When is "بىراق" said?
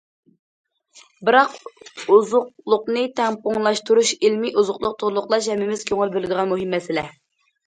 1.27-2.07